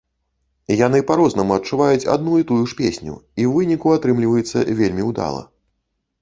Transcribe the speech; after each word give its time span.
Яны 0.77 0.99
па-рознаму 1.11 1.51
адчуваюць 1.57 2.09
адну 2.13 2.33
і 2.43 2.45
тую 2.53 2.57
ж 2.71 2.77
песню, 2.79 3.13
і 3.39 3.41
ў 3.49 3.51
выніку 3.59 3.93
атрымліваецца 3.97 4.65
вельмі 4.83 5.07
ўдала. 5.13 5.45